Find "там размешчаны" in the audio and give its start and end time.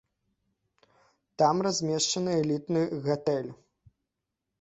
1.41-2.31